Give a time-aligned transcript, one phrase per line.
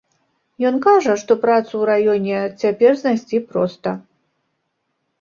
[0.69, 3.89] Ён кажа, што працу ў раёне цяпер знайсці проста.